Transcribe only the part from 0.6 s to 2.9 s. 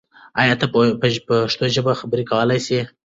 ته په پښتو ژبه خبرې کولای سې؟